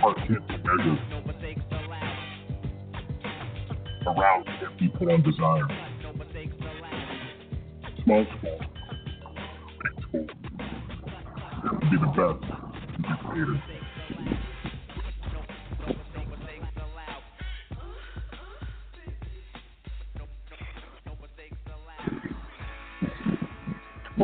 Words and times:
Heart 0.00 0.16
can't 0.28 0.48
measured. 0.48 1.00
Around 4.06 4.44
can't 4.44 4.78
be 4.78 4.88
put 4.96 5.10
on 5.10 5.22
desire. 5.22 5.66
Small 8.04 8.24
school, 8.38 8.60
big 9.82 10.04
school. 10.08 10.26
You 11.62 11.70
have 11.70 11.80
to 11.80 11.86
be 11.90 11.96
the 11.96 12.06
best 12.14 12.40
to 12.94 13.02
be 13.02 13.08
created. 13.28 13.77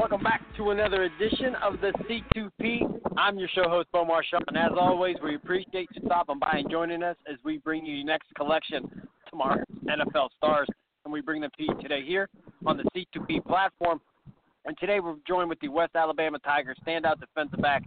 Welcome 0.05 0.23
back 0.23 0.43
to 0.59 0.69
another 0.69 1.05
edition 1.05 1.55
of 1.63 1.81
the 1.81 1.91
C2P. 2.05 3.01
I'm 3.17 3.39
your 3.39 3.49
show 3.55 3.71
host, 3.71 3.89
Bo 3.91 4.05
Marchionte, 4.05 4.45
and 4.49 4.59
as 4.59 4.73
always, 4.79 5.17
we 5.25 5.35
appreciate 5.35 5.89
you 5.95 6.03
stopping 6.05 6.39
by 6.39 6.59
and 6.59 6.71
joining 6.71 7.03
us 7.03 7.17
as 7.27 7.39
we 7.43 7.57
bring 7.57 7.87
you 7.87 7.95
your 7.95 8.05
next 8.05 8.27
collection 8.37 9.09
tomorrow, 9.31 9.65
NFL 9.89 10.29
stars, 10.37 10.69
and 11.07 11.13
we 11.13 11.23
bring 11.23 11.41
them 11.41 11.51
to 11.57 11.63
you 11.63 11.75
today 11.81 12.05
here 12.05 12.29
on 12.67 12.77
the 12.77 12.85
C2P 12.95 13.47
platform. 13.47 13.99
And 14.67 14.77
today 14.77 15.01
we're 15.01 15.15
joined 15.27 15.49
with 15.49 15.59
the 15.61 15.69
West 15.69 15.97
Alabama 15.97 16.39
Tigers 16.41 16.77
standout 16.87 17.19
defensive 17.19 17.63
back, 17.63 17.83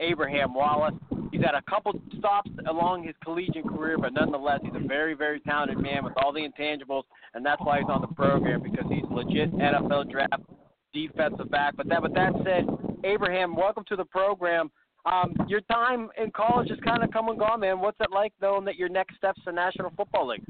Abraham 0.00 0.52
Wallace. 0.52 0.94
He's 1.30 1.40
had 1.40 1.54
a 1.54 1.62
couple 1.70 1.98
stops 2.18 2.50
along 2.68 3.04
his 3.04 3.14
collegiate 3.24 3.66
career, 3.66 3.96
but 3.96 4.12
nonetheless, 4.12 4.60
he's 4.62 4.74
a 4.74 4.86
very, 4.86 5.14
very 5.14 5.40
talented 5.40 5.78
man 5.78 6.04
with 6.04 6.12
all 6.18 6.34
the 6.34 6.46
intangibles, 6.46 7.04
and 7.32 7.46
that's 7.46 7.62
why 7.62 7.78
he's 7.78 7.88
on 7.88 8.02
the 8.02 8.14
program 8.14 8.62
because 8.62 8.84
he's 8.90 9.04
legit 9.10 9.50
NFL 9.54 10.10
draft 10.10 10.42
defensive 10.92 11.50
back. 11.50 11.76
But 11.76 11.88
that, 11.88 12.02
with 12.02 12.14
that 12.14 12.32
said, 12.44 12.66
Abraham, 13.04 13.56
welcome 13.56 13.84
to 13.88 13.96
the 13.96 14.04
program. 14.04 14.70
Um, 15.04 15.34
your 15.48 15.60
time 15.62 16.10
in 16.22 16.30
college 16.30 16.70
has 16.70 16.78
kind 16.84 17.02
of 17.02 17.10
come 17.10 17.28
and 17.28 17.38
gone, 17.38 17.60
man. 17.60 17.80
What's 17.80 17.98
it 18.00 18.10
like 18.12 18.32
knowing 18.40 18.64
that 18.66 18.76
your 18.76 18.88
next 18.88 19.16
step's 19.16 19.40
the 19.44 19.52
National 19.52 19.90
Football 19.96 20.28
League? 20.28 20.44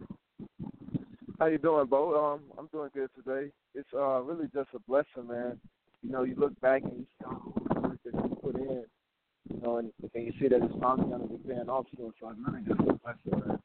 How 1.38 1.46
you 1.46 1.58
doing, 1.58 1.86
Bo? 1.86 2.34
Um, 2.34 2.40
I'm 2.58 2.66
doing 2.66 2.90
good 2.94 3.08
today. 3.16 3.50
It's 3.74 3.88
uh 3.94 4.20
really 4.20 4.48
just 4.52 4.68
a 4.74 4.78
blessing, 4.86 5.26
man. 5.28 5.58
You 6.02 6.10
know, 6.10 6.24
you 6.24 6.34
look 6.36 6.58
back 6.60 6.82
and 6.82 6.92
you 6.98 7.06
see 7.18 7.24
all 7.24 7.54
the 7.72 7.80
work 7.80 7.98
that 8.04 8.14
you 8.14 8.36
put 8.42 8.56
in, 8.56 8.84
you 9.48 9.60
know, 9.62 9.78
and, 9.78 9.92
and 10.14 10.26
you 10.26 10.32
see 10.38 10.48
that 10.48 10.62
it's 10.62 10.74
finally 10.80 11.08
going 11.08 11.22
to 11.22 11.28
be 11.28 11.48
paying 11.48 11.68
off 11.68 11.86
soon. 11.96 12.12
So 12.20 12.28
it's 12.28 12.38
really 12.46 12.62
just 12.66 12.80
a 12.80 12.92
blessing, 12.92 13.32
man. 13.46 13.58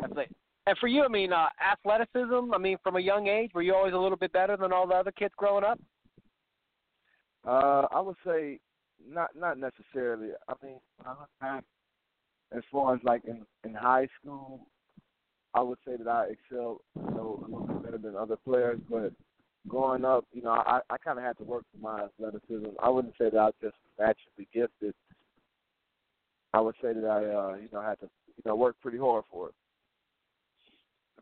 That's 0.00 0.12
it. 0.16 0.36
And 0.66 0.76
for 0.78 0.86
you, 0.86 1.02
I 1.02 1.08
mean, 1.08 1.32
uh, 1.32 1.48
athleticism. 1.72 2.54
I 2.54 2.58
mean, 2.58 2.76
from 2.82 2.96
a 2.96 3.00
young 3.00 3.26
age, 3.26 3.50
were 3.54 3.62
you 3.62 3.74
always 3.74 3.94
a 3.94 3.98
little 3.98 4.18
bit 4.18 4.32
better 4.32 4.56
than 4.56 4.72
all 4.72 4.86
the 4.86 4.94
other 4.94 5.12
kids 5.12 5.34
growing 5.36 5.64
up? 5.64 5.80
Uh, 7.46 7.86
I 7.90 8.00
would 8.00 8.16
say 8.24 8.60
not 9.08 9.30
not 9.34 9.58
necessarily. 9.58 10.28
I 10.48 10.52
mean, 10.62 10.78
I 11.04 11.10
look 11.10 11.64
as 12.52 12.62
far 12.70 12.94
as 12.94 13.00
like 13.04 13.22
in 13.24 13.44
in 13.64 13.74
high 13.74 14.08
school, 14.20 14.66
I 15.54 15.62
would 15.62 15.78
say 15.86 15.96
that 15.96 16.08
I 16.08 16.26
excelled, 16.26 16.80
you 16.96 17.14
know, 17.14 17.44
a 17.46 17.50
little 17.50 17.66
bit 17.66 17.84
better 17.84 17.98
than 17.98 18.16
other 18.16 18.36
players. 18.36 18.80
But 18.90 19.12
growing 19.68 20.04
up, 20.04 20.24
you 20.32 20.42
know, 20.42 20.50
I 20.50 20.80
I 20.90 20.98
kind 20.98 21.18
of 21.18 21.24
had 21.24 21.38
to 21.38 21.44
work 21.44 21.64
for 21.72 21.80
my 21.80 22.04
athleticism. 22.04 22.70
I 22.82 22.88
wouldn't 22.88 23.14
say 23.18 23.30
that 23.30 23.38
I 23.38 23.46
was 23.46 23.54
just 23.62 23.76
naturally 23.98 24.48
gifted. 24.52 24.94
I 26.52 26.60
would 26.60 26.74
say 26.82 26.92
that 26.92 27.04
I, 27.04 27.24
uh, 27.24 27.54
you 27.56 27.68
know, 27.72 27.80
had 27.80 28.00
to, 28.00 28.08
you 28.36 28.42
know, 28.44 28.56
work 28.56 28.74
pretty 28.82 28.98
hard 28.98 29.24
for 29.30 29.48
it. 29.48 29.54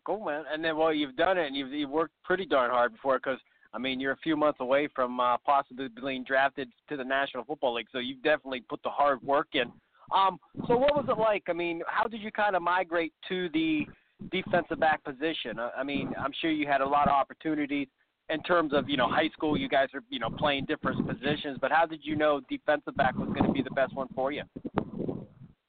Cool, 0.08 0.24
man. 0.24 0.44
And 0.50 0.64
then, 0.64 0.78
well, 0.78 0.90
you've 0.90 1.16
done 1.16 1.36
it, 1.36 1.48
and 1.48 1.54
you've, 1.54 1.70
you've 1.70 1.90
worked 1.90 2.14
pretty 2.24 2.46
darn 2.46 2.70
hard 2.70 2.92
before 2.92 3.18
because, 3.18 3.38
I 3.74 3.78
mean, 3.78 4.00
you're 4.00 4.12
a 4.12 4.18
few 4.22 4.38
months 4.38 4.58
away 4.58 4.88
from 4.94 5.20
uh, 5.20 5.36
possibly 5.44 5.88
being 5.88 6.24
drafted 6.24 6.70
to 6.88 6.96
the 6.96 7.04
National 7.04 7.44
Football 7.44 7.74
League, 7.74 7.88
so 7.92 7.98
you've 7.98 8.22
definitely 8.22 8.62
put 8.70 8.82
the 8.82 8.88
hard 8.88 9.22
work 9.22 9.48
in. 9.52 9.70
Um, 10.16 10.38
so 10.66 10.78
what 10.78 10.96
was 10.96 11.04
it 11.10 11.20
like? 11.20 11.42
I 11.48 11.52
mean, 11.52 11.82
how 11.86 12.04
did 12.04 12.22
you 12.22 12.32
kind 12.32 12.56
of 12.56 12.62
migrate 12.62 13.12
to 13.28 13.50
the 13.50 13.84
defensive 14.32 14.80
back 14.80 15.04
position? 15.04 15.58
I, 15.58 15.72
I 15.80 15.84
mean, 15.84 16.14
I'm 16.18 16.32
sure 16.40 16.50
you 16.50 16.66
had 16.66 16.80
a 16.80 16.88
lot 16.88 17.06
of 17.06 17.12
opportunities 17.12 17.88
in 18.30 18.42
terms 18.44 18.72
of, 18.72 18.88
you 18.88 18.96
know, 18.96 19.10
high 19.10 19.28
school. 19.34 19.58
You 19.58 19.68
guys 19.68 19.88
are, 19.92 20.02
you 20.08 20.20
know, 20.20 20.30
playing 20.30 20.64
different 20.64 21.06
positions, 21.06 21.58
but 21.60 21.70
how 21.70 21.84
did 21.84 22.00
you 22.02 22.16
know 22.16 22.40
defensive 22.48 22.96
back 22.96 23.14
was 23.18 23.28
going 23.28 23.44
to 23.44 23.52
be 23.52 23.60
the 23.60 23.72
best 23.72 23.94
one 23.94 24.08
for 24.14 24.32
you? 24.32 24.44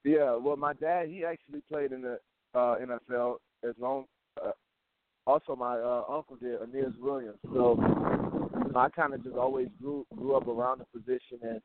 Yeah, 0.06 0.38
well, 0.38 0.56
my 0.56 0.72
dad 0.72 1.10
he 1.10 1.26
actually 1.26 1.62
played 1.70 1.92
in 1.92 2.02
the 2.02 2.20
uh, 2.56 2.78
NFL 2.78 3.36
as 3.68 3.76
long. 3.78 4.06
Uh, 4.44 4.52
also, 5.28 5.56
my 5.56 5.78
uh, 5.78 6.04
uncle 6.10 6.38
did, 6.38 6.62
Aeneas 6.62 6.94
Williams. 7.00 7.38
So 7.54 7.78
you 7.80 8.72
know, 8.72 8.80
I 8.80 8.90
kind 8.90 9.14
of 9.14 9.24
just 9.24 9.36
always 9.36 9.68
grew 9.82 10.06
grew 10.16 10.36
up 10.36 10.48
around 10.48 10.82
the 10.82 11.00
position, 11.00 11.40
and 11.44 11.62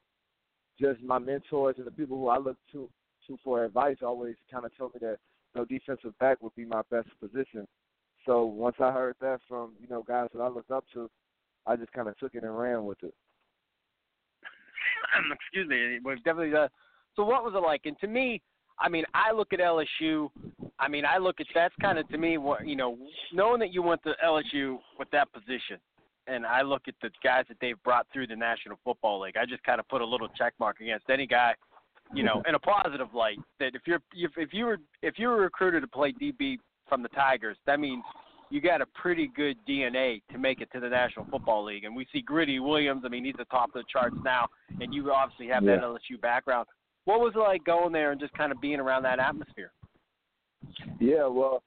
just 0.78 1.02
my 1.02 1.18
mentors 1.18 1.76
and 1.78 1.86
the 1.86 1.90
people 1.90 2.18
who 2.18 2.28
I 2.28 2.38
look 2.38 2.56
to 2.72 2.88
to 3.26 3.38
for 3.42 3.64
advice 3.64 3.96
always 4.02 4.36
kind 4.50 4.64
of 4.64 4.76
told 4.76 4.94
me 4.94 5.00
that 5.00 5.18
you 5.54 5.60
know 5.60 5.64
defensive 5.64 6.18
back 6.18 6.42
would 6.42 6.54
be 6.54 6.64
my 6.64 6.82
best 6.90 7.08
position. 7.20 7.66
So 8.26 8.44
once 8.44 8.76
I 8.80 8.90
heard 8.90 9.16
that 9.20 9.40
from 9.48 9.72
you 9.80 9.88
know 9.88 10.02
guys 10.02 10.28
that 10.34 10.40
I 10.40 10.48
looked 10.48 10.70
up 10.70 10.84
to, 10.94 11.10
I 11.66 11.76
just 11.76 11.92
kind 11.92 12.08
of 12.08 12.18
took 12.18 12.34
it 12.34 12.42
and 12.42 12.58
ran 12.58 12.84
with 12.84 13.02
it. 13.02 13.14
Excuse 15.32 15.68
me. 15.68 15.76
It 15.76 16.04
was 16.04 16.18
definitely 16.24 16.54
uh, 16.54 16.68
so. 17.16 17.24
What 17.24 17.44
was 17.44 17.54
it 17.54 17.62
like? 17.62 17.82
And 17.84 17.98
to 18.00 18.06
me, 18.06 18.42
I 18.78 18.88
mean, 18.88 19.04
I 19.14 19.32
look 19.32 19.52
at 19.52 19.60
LSU. 19.60 20.30
I 20.78 20.88
mean, 20.88 21.04
I 21.04 21.18
look 21.18 21.40
at 21.40 21.46
that's 21.54 21.74
kind 21.80 21.98
of 21.98 22.08
to 22.08 22.18
me 22.18 22.38
what 22.38 22.66
you 22.66 22.76
know, 22.76 22.98
knowing 23.32 23.60
that 23.60 23.72
you 23.72 23.82
went 23.82 24.02
to 24.04 24.14
LSU 24.24 24.78
with 24.98 25.10
that 25.10 25.32
position, 25.32 25.78
and 26.26 26.44
I 26.44 26.62
look 26.62 26.82
at 26.88 26.94
the 27.02 27.10
guys 27.22 27.44
that 27.48 27.58
they've 27.60 27.80
brought 27.84 28.06
through 28.12 28.26
the 28.26 28.36
National 28.36 28.78
Football 28.84 29.20
League. 29.20 29.36
I 29.36 29.46
just 29.46 29.62
kind 29.62 29.78
of 29.78 29.88
put 29.88 30.00
a 30.00 30.06
little 30.06 30.28
check 30.36 30.54
mark 30.58 30.80
against 30.80 31.10
any 31.10 31.26
guy, 31.26 31.54
you 32.12 32.22
know, 32.22 32.36
mm-hmm. 32.36 32.48
in 32.48 32.54
a 32.54 32.58
positive 32.58 33.08
light. 33.14 33.38
That 33.60 33.74
if 33.74 33.82
you're 33.86 34.00
if, 34.14 34.32
if 34.36 34.52
you 34.52 34.66
were 34.66 34.78
if 35.02 35.18
you 35.18 35.28
were 35.28 35.42
recruited 35.42 35.82
to 35.82 35.88
play 35.88 36.12
DB 36.12 36.58
from 36.88 37.02
the 37.02 37.08
Tigers, 37.10 37.56
that 37.66 37.78
means 37.78 38.02
you 38.50 38.60
got 38.60 38.80
a 38.80 38.86
pretty 38.86 39.30
good 39.34 39.56
DNA 39.68 40.22
to 40.30 40.38
make 40.38 40.60
it 40.60 40.68
to 40.72 40.80
the 40.80 40.88
National 40.88 41.26
Football 41.30 41.64
League. 41.64 41.84
And 41.84 41.94
we 41.94 42.06
see 42.12 42.20
Greedy 42.20 42.60
Williams. 42.60 43.02
I 43.04 43.08
mean, 43.08 43.24
he's 43.24 43.34
the 43.38 43.46
top 43.46 43.68
of 43.68 43.74
the 43.74 43.84
charts 43.90 44.16
now, 44.24 44.48
and 44.80 44.92
you 44.92 45.12
obviously 45.12 45.48
have 45.48 45.64
that 45.64 45.80
LSU 45.80 46.20
background. 46.20 46.66
What 47.04 47.20
was 47.20 47.32
it 47.34 47.38
like 47.38 47.64
going 47.64 47.92
there 47.92 48.12
and 48.12 48.20
just 48.20 48.32
kind 48.34 48.50
of 48.50 48.60
being 48.60 48.80
around 48.80 49.02
that 49.04 49.18
atmosphere? 49.18 49.72
Yeah, 51.00 51.26
well, 51.26 51.62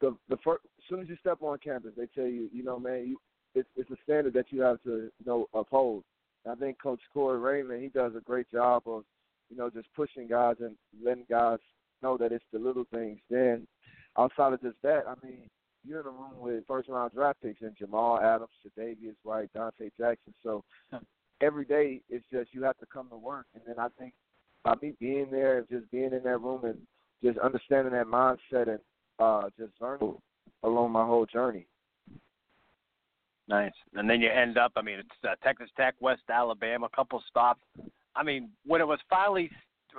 the 0.00 0.16
the 0.28 0.36
first, 0.44 0.64
as 0.78 0.84
soon 0.88 1.00
as 1.00 1.08
you 1.08 1.16
step 1.20 1.38
on 1.40 1.58
campus, 1.58 1.92
they 1.96 2.06
tell 2.14 2.26
you, 2.26 2.48
you 2.52 2.62
know, 2.62 2.78
man, 2.78 3.06
you 3.06 3.18
it's 3.54 3.68
it's 3.76 3.90
a 3.90 3.96
standard 4.02 4.34
that 4.34 4.46
you 4.50 4.60
have 4.62 4.82
to 4.82 5.10
you 5.18 5.26
know 5.26 5.46
uphold. 5.54 6.04
And 6.44 6.52
I 6.52 6.56
think 6.56 6.80
Coach 6.82 7.00
Corey 7.12 7.38
Raymond 7.38 7.82
he 7.82 7.88
does 7.88 8.12
a 8.16 8.20
great 8.20 8.50
job 8.50 8.82
of 8.86 9.04
you 9.50 9.56
know 9.56 9.70
just 9.70 9.88
pushing 9.94 10.28
guys 10.28 10.56
and 10.60 10.76
letting 11.02 11.26
guys 11.28 11.58
know 12.02 12.16
that 12.18 12.32
it's 12.32 12.44
the 12.52 12.58
little 12.58 12.84
things. 12.92 13.18
Then 13.30 13.66
outside 14.18 14.52
of 14.52 14.62
just 14.62 14.76
that, 14.82 15.04
I 15.08 15.14
mean, 15.26 15.48
you're 15.84 16.00
in 16.00 16.06
a 16.06 16.10
room 16.10 16.38
with 16.38 16.66
first 16.66 16.88
round 16.88 17.12
draft 17.12 17.40
picks 17.42 17.62
and 17.62 17.76
Jamal 17.76 18.20
Adams, 18.20 18.50
Tre'Davious 18.66 19.16
White, 19.22 19.50
Donte 19.56 19.90
Jackson. 19.98 20.34
So 20.42 20.64
every 21.40 21.64
day 21.64 22.00
it's 22.08 22.24
just 22.32 22.52
you 22.52 22.62
have 22.64 22.78
to 22.78 22.86
come 22.92 23.08
to 23.10 23.16
work. 23.16 23.46
And 23.54 23.62
then 23.66 23.78
I 23.78 23.88
think 23.98 24.12
by 24.64 24.74
me 24.80 24.94
being 24.98 25.28
there 25.30 25.58
and 25.58 25.68
just 25.68 25.90
being 25.90 26.12
in 26.12 26.22
that 26.24 26.40
room 26.40 26.64
and 26.64 26.78
just 27.24 27.38
understanding 27.38 27.92
that 27.92 28.06
mindset 28.06 28.68
and 28.68 28.78
uh 29.18 29.48
just 29.58 29.72
learning 29.80 30.16
along 30.62 30.90
my 30.92 31.04
whole 31.04 31.26
journey. 31.26 31.66
Nice. 33.46 33.72
And 33.94 34.08
then 34.08 34.20
you 34.20 34.30
end 34.30 34.56
up, 34.56 34.72
I 34.76 34.82
mean, 34.82 34.98
it's 35.00 35.08
uh, 35.22 35.34
Texas 35.42 35.68
Tech, 35.76 35.94
West 36.00 36.22
Alabama, 36.30 36.86
a 36.90 36.96
couple 36.96 37.22
stops. 37.28 37.60
I 38.16 38.22
mean, 38.22 38.50
when 38.64 38.80
it 38.80 38.86
was 38.86 38.98
finally, 39.10 39.50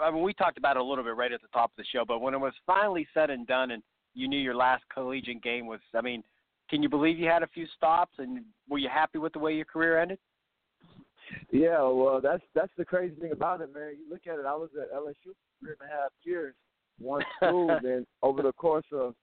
I 0.01 0.09
mean, 0.09 0.23
we 0.23 0.33
talked 0.33 0.57
about 0.57 0.77
it 0.77 0.81
a 0.81 0.83
little 0.83 1.03
bit 1.03 1.15
right 1.15 1.31
at 1.31 1.41
the 1.41 1.47
top 1.49 1.71
of 1.71 1.77
the 1.77 1.85
show, 1.91 2.03
but 2.05 2.21
when 2.21 2.33
it 2.33 2.39
was 2.39 2.53
finally 2.65 3.07
said 3.13 3.29
and 3.29 3.45
done 3.45 3.71
and 3.71 3.83
you 4.15 4.27
knew 4.27 4.39
your 4.39 4.55
last 4.55 4.83
collegiate 4.91 5.43
game 5.43 5.67
was, 5.67 5.79
I 5.93 6.01
mean, 6.01 6.23
can 6.69 6.81
you 6.81 6.89
believe 6.89 7.19
you 7.19 7.27
had 7.27 7.43
a 7.43 7.47
few 7.47 7.67
stops 7.77 8.13
and 8.17 8.43
were 8.67 8.79
you 8.79 8.89
happy 8.91 9.19
with 9.19 9.33
the 9.33 9.39
way 9.39 9.53
your 9.53 9.65
career 9.65 9.99
ended? 9.99 10.17
Yeah, 11.51 11.81
well 11.81 12.21
that's 12.21 12.43
that's 12.53 12.71
the 12.77 12.85
crazy 12.85 13.15
thing 13.15 13.31
about 13.31 13.61
it, 13.61 13.73
man. 13.73 13.93
You 13.97 14.09
look 14.09 14.27
at 14.27 14.39
it, 14.39 14.45
I 14.45 14.55
was 14.55 14.69
at 14.79 14.93
LSU 14.93 15.33
for 15.33 15.59
three 15.59 15.73
and 15.79 15.89
a 15.89 15.91
half 15.91 16.11
years, 16.23 16.53
one 16.99 17.23
school, 17.37 17.71
and 17.71 18.05
over 18.21 18.41
the 18.41 18.53
course 18.53 18.85
of 18.91 19.15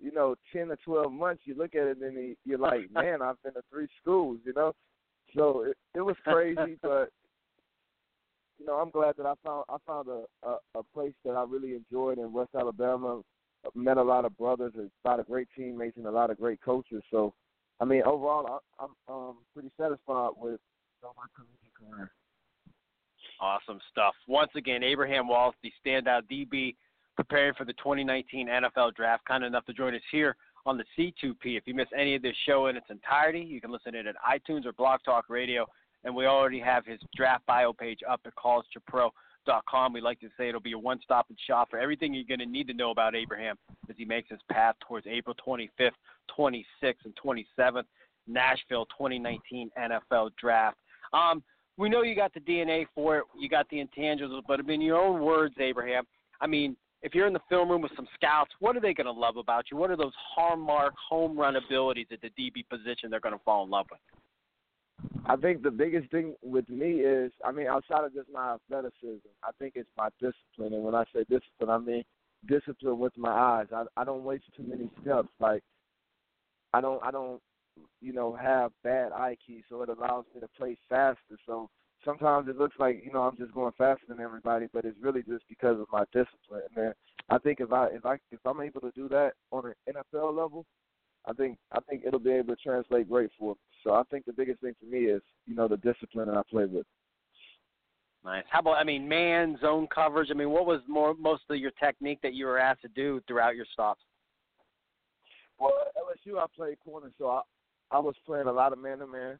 you 0.00 0.12
know, 0.12 0.36
ten 0.52 0.70
or 0.70 0.76
twelve 0.84 1.12
months, 1.12 1.42
you 1.44 1.54
look 1.54 1.74
at 1.74 1.86
it 1.86 1.98
and 1.98 2.14
you- 2.14 2.36
you're 2.44 2.58
like, 2.58 2.90
man, 2.92 3.22
I've 3.22 3.42
been 3.42 3.54
to 3.54 3.62
three 3.70 3.88
schools, 4.00 4.38
you 4.44 4.52
know. 4.54 4.72
So 5.36 5.62
it, 5.64 5.76
it 5.94 6.00
was 6.00 6.16
crazy, 6.24 6.78
but 6.82 7.10
you 8.58 8.66
know, 8.66 8.74
I'm 8.74 8.90
glad 8.90 9.16
that 9.16 9.26
I 9.26 9.34
found 9.44 9.64
I 9.68 9.76
found 9.86 10.08
a, 10.08 10.24
a 10.46 10.58
a 10.76 10.82
place 10.94 11.14
that 11.24 11.32
I 11.32 11.44
really 11.44 11.74
enjoyed 11.74 12.18
in 12.18 12.32
West 12.32 12.50
Alabama. 12.54 13.22
Met 13.74 13.96
a 13.96 14.02
lot 14.02 14.24
of 14.24 14.36
brothers, 14.38 14.72
and 14.76 14.88
a 15.04 15.08
lot 15.08 15.18
of 15.18 15.26
great 15.26 15.48
teammates, 15.56 15.96
and 15.96 16.06
a 16.06 16.10
lot 16.10 16.30
of 16.30 16.38
great 16.38 16.60
coaches. 16.62 17.02
So, 17.10 17.34
I 17.80 17.84
mean, 17.84 18.02
overall, 18.04 18.60
I, 18.78 18.84
I'm 18.84 19.14
um, 19.14 19.36
pretty 19.52 19.70
satisfied 19.76 20.30
with 20.36 20.60
you 20.60 21.02
know, 21.02 21.12
my 21.16 21.24
collegiate 21.34 21.74
career. 21.76 22.10
Awesome 23.40 23.80
stuff. 23.90 24.14
Once 24.28 24.50
again, 24.56 24.84
Abraham 24.84 25.26
Wallace, 25.26 25.56
the 25.62 25.72
standout 25.84 26.22
DB, 26.30 26.76
preparing 27.18 27.52
for 27.54 27.64
the 27.64 27.72
2019 27.72 28.46
NFL 28.46 28.94
Draft. 28.94 29.24
Kind 29.24 29.42
enough 29.42 29.66
to 29.66 29.72
join 29.72 29.92
us 29.92 30.00
here 30.12 30.36
on 30.66 30.78
the 30.78 30.84
C2P. 30.96 31.58
If 31.58 31.64
you 31.66 31.74
miss 31.74 31.88
any 31.98 32.14
of 32.14 32.22
this 32.22 32.36
show 32.46 32.68
in 32.68 32.76
its 32.76 32.86
entirety, 32.90 33.40
you 33.40 33.60
can 33.60 33.72
listen 33.72 33.94
to 33.94 33.98
it 33.98 34.06
at 34.06 34.14
iTunes 34.22 34.64
or 34.64 34.72
Blog 34.72 35.00
Talk 35.04 35.24
Radio. 35.28 35.66
And 36.04 36.14
we 36.14 36.26
already 36.26 36.60
have 36.60 36.86
his 36.86 37.00
draft 37.16 37.44
bio 37.46 37.72
page 37.72 37.98
up 38.08 38.20
at 38.24 38.34
College2Pro.com. 38.36 39.92
We 39.92 40.00
like 40.00 40.20
to 40.20 40.28
say 40.38 40.48
it'll 40.48 40.60
be 40.60 40.74
a 40.74 40.78
one 40.78 41.00
stop 41.02 41.26
shop 41.44 41.70
for 41.70 41.80
everything 41.80 42.14
you're 42.14 42.22
going 42.22 42.38
to 42.38 42.46
need 42.46 42.68
to 42.68 42.74
know 42.74 42.92
about 42.92 43.16
Abraham 43.16 43.56
as 43.90 43.96
he 43.98 44.04
makes 44.04 44.30
his 44.30 44.38
path 44.48 44.76
towards 44.86 45.08
April 45.08 45.34
25th, 45.44 45.90
26th, 46.38 46.64
and 47.04 47.18
27th, 47.20 47.82
Nashville 48.28 48.86
2019 48.96 49.72
NFL 49.76 50.30
Draft. 50.40 50.76
Um, 51.12 51.42
we 51.78 51.88
know 51.88 52.02
you 52.02 52.14
got 52.14 52.32
the 52.32 52.40
DNA 52.40 52.86
for 52.94 53.18
it, 53.18 53.24
you 53.36 53.48
got 53.48 53.68
the 53.70 53.84
intangibles, 53.84 54.42
but 54.46 54.60
in 54.70 54.80
your 54.80 55.00
own 55.00 55.20
words, 55.20 55.56
Abraham, 55.58 56.04
I 56.40 56.46
mean, 56.46 56.76
if 57.02 57.14
you're 57.14 57.26
in 57.26 57.32
the 57.32 57.40
film 57.48 57.70
room 57.70 57.80
with 57.80 57.92
some 57.94 58.08
scouts, 58.14 58.50
what 58.60 58.76
are 58.76 58.80
they 58.80 58.94
going 58.94 59.06
to 59.06 59.12
love 59.12 59.36
about 59.36 59.66
you? 59.70 59.76
What 59.76 59.90
are 59.90 59.96
those 59.96 60.12
hallmark 60.34 60.94
home 61.08 61.38
run 61.38 61.56
abilities 61.56 62.06
at 62.12 62.20
the 62.20 62.30
DB 62.30 62.68
position 62.68 63.10
they're 63.10 63.20
going 63.20 63.36
to 63.36 63.44
fall 63.44 63.64
in 63.64 63.70
love 63.70 63.86
with? 63.90 64.00
I 65.26 65.36
think 65.36 65.62
the 65.62 65.70
biggest 65.70 66.10
thing 66.10 66.34
with 66.42 66.68
me 66.68 67.00
is, 67.00 67.30
I 67.44 67.52
mean, 67.52 67.68
outside 67.68 68.04
of 68.04 68.14
just 68.14 68.28
my 68.32 68.54
athleticism, 68.54 69.28
I 69.44 69.50
think 69.58 69.74
it's 69.76 69.88
my 69.96 70.08
discipline. 70.20 70.74
And 70.74 70.82
when 70.82 70.94
I 70.94 71.04
say 71.14 71.20
discipline, 71.20 71.70
I 71.70 71.78
mean 71.78 72.04
discipline 72.46 72.98
with 72.98 73.16
my 73.16 73.30
eyes. 73.30 73.66
I 73.72 73.84
I 73.96 74.04
don't 74.04 74.24
waste 74.24 74.44
too 74.56 74.64
many 74.66 74.88
steps. 75.02 75.28
Like 75.40 75.62
I 76.72 76.80
don't 76.80 77.02
I 77.02 77.10
don't 77.10 77.40
you 78.00 78.12
know 78.12 78.36
have 78.36 78.72
bad 78.84 79.12
IQ, 79.12 79.62
so 79.68 79.82
it 79.82 79.88
allows 79.88 80.24
me 80.34 80.40
to 80.40 80.48
play 80.56 80.76
faster. 80.88 81.38
So 81.46 81.68
sometimes 82.04 82.48
it 82.48 82.58
looks 82.58 82.76
like 82.78 83.02
you 83.04 83.12
know 83.12 83.22
I'm 83.22 83.36
just 83.36 83.54
going 83.54 83.72
faster 83.76 84.04
than 84.08 84.20
everybody, 84.20 84.66
but 84.72 84.84
it's 84.84 84.96
really 85.00 85.22
just 85.22 85.44
because 85.48 85.80
of 85.80 85.86
my 85.92 86.04
discipline. 86.12 86.62
And 86.76 86.94
I 87.28 87.38
think 87.38 87.60
if 87.60 87.72
I 87.72 87.86
if 87.88 88.04
I 88.06 88.14
if 88.30 88.40
I'm 88.44 88.60
able 88.60 88.80
to 88.80 88.90
do 88.94 89.08
that 89.08 89.32
on 89.50 89.66
an 89.66 89.74
NFL 89.88 90.36
level, 90.36 90.64
I 91.26 91.32
think 91.32 91.58
I 91.72 91.80
think 91.88 92.02
it'll 92.06 92.20
be 92.20 92.32
able 92.32 92.54
to 92.54 92.62
translate 92.62 93.08
great 93.08 93.30
for 93.38 93.52
me. 93.52 93.60
So 93.84 93.94
I 93.94 94.02
think 94.10 94.24
the 94.24 94.32
biggest 94.32 94.60
thing 94.60 94.74
for 94.78 94.86
me 94.86 95.04
is 95.04 95.22
you 95.46 95.54
know 95.54 95.68
the 95.68 95.76
discipline 95.78 96.28
that 96.28 96.36
I 96.36 96.42
play 96.50 96.64
with. 96.66 96.86
Nice. 98.24 98.44
How 98.50 98.60
about 98.60 98.78
I 98.78 98.84
mean 98.84 99.08
man 99.08 99.58
zone 99.60 99.86
coverage? 99.92 100.28
I 100.30 100.34
mean, 100.34 100.50
what 100.50 100.66
was 100.66 100.80
more 100.88 101.14
most 101.14 101.42
of 101.50 101.56
your 101.56 101.70
technique 101.72 102.20
that 102.22 102.34
you 102.34 102.46
were 102.46 102.58
asked 102.58 102.82
to 102.82 102.88
do 102.88 103.20
throughout 103.26 103.56
your 103.56 103.66
stops? 103.72 104.02
Well, 105.58 105.72
LSU 105.96 106.38
I 106.38 106.46
played 106.54 106.78
corner, 106.84 107.10
so 107.18 107.28
I 107.28 107.40
I 107.90 107.98
was 107.98 108.14
playing 108.26 108.46
a 108.46 108.52
lot 108.52 108.72
of 108.72 108.78
man 108.78 108.98
to 108.98 109.06
man 109.06 109.38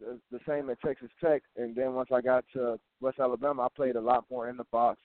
the, 0.00 0.40
same 0.48 0.70
at 0.70 0.80
Texas 0.80 1.10
Tech, 1.22 1.42
and 1.56 1.74
then 1.74 1.94
once 1.94 2.10
I 2.12 2.20
got 2.20 2.44
to 2.54 2.78
West 3.00 3.18
Alabama, 3.18 3.62
I 3.62 3.68
played 3.74 3.96
a 3.96 4.00
lot 4.00 4.24
more 4.30 4.48
in 4.48 4.56
the 4.56 4.64
box, 4.72 4.98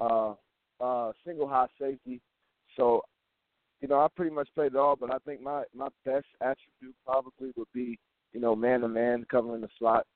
uh, 0.00 0.34
uh, 0.80 1.12
single 1.24 1.48
high 1.48 1.66
safety. 1.80 2.20
So, 2.76 3.02
you 3.80 3.88
know, 3.88 4.00
I 4.00 4.08
pretty 4.14 4.34
much 4.34 4.48
played 4.54 4.72
it 4.72 4.76
all. 4.76 4.96
But 4.96 5.12
I 5.12 5.18
think 5.18 5.40
my 5.40 5.64
my 5.74 5.88
best 6.04 6.26
attribute 6.40 6.94
probably 7.04 7.52
would 7.56 7.68
be, 7.72 7.98
you 8.32 8.40
know, 8.40 8.54
man 8.54 8.80
to 8.80 8.88
man 8.88 9.26
covering 9.30 9.62
the 9.62 9.68
slot. 9.78 10.06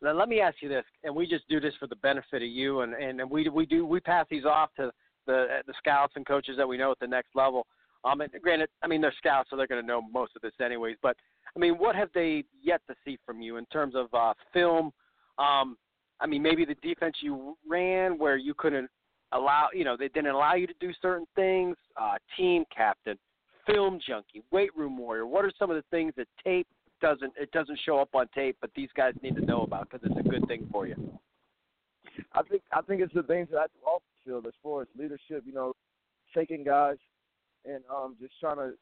Now 0.00 0.12
let 0.12 0.28
me 0.28 0.40
ask 0.40 0.56
you 0.60 0.68
this, 0.68 0.84
and 1.02 1.14
we 1.14 1.26
just 1.26 1.48
do 1.48 1.58
this 1.60 1.74
for 1.80 1.88
the 1.88 1.96
benefit 1.96 2.42
of 2.42 2.48
you, 2.48 2.80
and 2.80 2.94
and 2.94 3.28
we 3.30 3.48
we 3.48 3.66
do 3.66 3.84
we 3.84 4.00
pass 4.00 4.26
these 4.30 4.44
off 4.44 4.70
to 4.76 4.90
the 5.26 5.60
the 5.66 5.74
scouts 5.78 6.12
and 6.16 6.26
coaches 6.26 6.56
that 6.56 6.68
we 6.68 6.76
know 6.76 6.92
at 6.92 6.98
the 7.00 7.06
next 7.06 7.34
level. 7.34 7.66
Um, 8.04 8.20
and 8.20 8.30
granted, 8.42 8.68
I 8.82 8.86
mean 8.86 9.00
they're 9.00 9.14
scouts, 9.16 9.50
so 9.50 9.56
they're 9.56 9.66
going 9.66 9.80
to 9.80 9.86
know 9.86 10.00
most 10.00 10.32
of 10.36 10.42
this 10.42 10.52
anyways. 10.64 10.96
But 11.02 11.16
I 11.54 11.58
mean, 11.58 11.74
what 11.74 11.96
have 11.96 12.10
they 12.14 12.44
yet 12.62 12.80
to 12.88 12.94
see 13.04 13.18
from 13.24 13.40
you 13.40 13.56
in 13.56 13.66
terms 13.66 13.94
of 13.94 14.06
uh, 14.12 14.34
film? 14.52 14.92
Um, 15.38 15.76
I 16.20 16.26
mean, 16.26 16.42
maybe 16.42 16.64
the 16.64 16.74
defense 16.76 17.16
you 17.20 17.56
ran 17.68 18.18
where 18.18 18.36
you 18.36 18.54
couldn't 18.54 18.88
allow, 19.32 19.68
you 19.72 19.84
know, 19.84 19.96
they 19.96 20.08
didn't 20.08 20.30
allow 20.30 20.54
you 20.54 20.66
to 20.66 20.74
do 20.80 20.92
certain 21.00 21.26
things. 21.36 21.76
Uh, 22.00 22.14
team 22.36 22.64
captain, 22.74 23.18
film 23.66 24.00
junkie, 24.06 24.42
weight 24.50 24.74
room 24.76 24.96
warrior. 24.98 25.26
What 25.26 25.44
are 25.44 25.52
some 25.58 25.70
of 25.70 25.76
the 25.76 25.84
things 25.90 26.12
that 26.16 26.26
tape 26.44 26.66
doesn't 27.00 27.32
it 27.40 27.50
doesn't 27.52 27.78
show 27.84 27.98
up 27.98 28.10
on 28.14 28.26
tape, 28.34 28.56
but 28.60 28.70
these 28.74 28.88
guys 28.96 29.14
need 29.22 29.36
to 29.36 29.44
know 29.44 29.62
about 29.62 29.88
because 29.90 30.08
it's 30.08 30.18
a 30.18 30.28
good 30.28 30.46
thing 30.48 30.68
for 30.72 30.86
you? 30.86 31.18
I 32.32 32.42
think 32.42 32.62
I 32.72 32.80
think 32.82 33.00
it's 33.00 33.14
the 33.14 33.22
things 33.22 33.48
that 33.52 33.58
I 33.58 33.66
do 33.66 33.86
off 33.86 34.02
the 34.02 34.30
field 34.30 34.46
as 34.46 34.54
far 34.62 34.82
as 34.82 34.88
leadership. 34.98 35.44
You 35.46 35.52
know, 35.52 35.72
taking 36.34 36.64
guys 36.64 36.96
and 37.64 37.82
um, 37.94 38.16
just 38.20 38.34
trying 38.40 38.56
to 38.56 38.72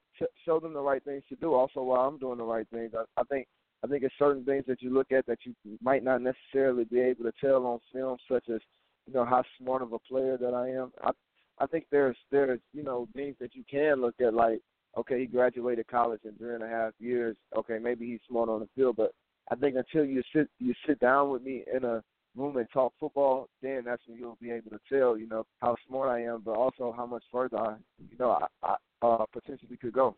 show 0.45 0.61
them 0.61 0.75
the 0.75 0.81
right 0.81 1.03
things 1.05 1.23
to 1.29 1.37
do. 1.37 1.55
Also, 1.55 1.83
while 1.83 2.03
I'm 2.03 2.19
doing 2.19 2.39
the 2.39 2.45
right 2.45 2.67
things, 2.73 2.93
I, 2.97 3.21
I 3.21 3.25
think 3.25 3.47
I 3.85 3.87
think 3.87 4.03
it's 4.03 4.15
certain 4.19 4.45
things 4.45 4.65
that 4.67 4.83
you 4.83 4.93
look 4.93 5.13
at 5.13 5.27
that 5.27 5.39
you 5.45 5.55
might 5.83 6.03
not 6.03 6.23
necessarily 6.23 6.85
be 6.85 7.01
able 7.01 7.25
to 7.25 7.33
tell 7.41 7.67
on 7.67 7.79
film, 7.93 8.19
such 8.31 8.49
as 8.49 8.61
you 9.07 9.15
know 9.15 9.25
how 9.25 9.43
smart 9.59 9.83
of 9.83 9.93
a 9.93 9.99
player 9.99 10.37
that 10.39 10.55
I 10.55 10.69
am. 10.71 10.93
I 11.03 11.11
I 11.59 11.67
think 11.67 11.87
there's 11.91 12.17
there's 12.31 12.61
you 12.73 12.83
know 12.83 13.09
things 13.15 13.37
that 13.41 13.55
you 13.55 13.65
can 13.71 14.01
look 14.01 14.15
at 14.21 14.35
like 14.35 14.61
okay 14.97 15.21
he 15.21 15.27
graduated 15.27 15.87
college 15.89 16.21
in 16.25 16.33
three 16.35 16.55
and 16.55 16.65
a 16.65 16.69
half 16.69 16.93
years. 16.99 17.37
Okay, 17.57 17.79
maybe 17.79 18.07
he's 18.07 18.21
smart 18.29 18.49
on 18.49 18.61
the 18.61 18.69
field, 18.75 18.97
but 18.97 19.13
I 19.51 19.55
think 19.57 19.77
until 19.77 20.05
you 20.05 20.23
sit 20.35 20.49
you 20.59 20.75
sit 20.87 20.99
down 21.01 21.31
with 21.31 21.43
me 21.43 21.65
in 21.73 21.85
a 21.85 22.03
room 22.37 22.57
and 22.57 22.67
talk 22.73 22.93
football, 23.01 23.49
then 23.63 23.83
that's 23.85 24.03
when 24.07 24.19
you'll 24.19 24.39
be 24.41 24.51
able 24.51 24.71
to 24.71 24.81
tell, 24.89 25.17
you 25.17 25.27
know, 25.27 25.47
how 25.61 25.77
smart 25.89 26.11
I 26.11 26.23
am, 26.23 26.43
but 26.45 26.53
also 26.53 26.95
how 26.97 27.07
much 27.07 27.25
further 27.33 27.59
I, 27.59 27.77
you 28.11 28.17
know, 28.19 28.39
I, 28.63 28.77
I 29.03 29.07
uh, 29.07 29.25
potentially 29.33 29.77
could 29.77 29.93
go. 29.93 30.17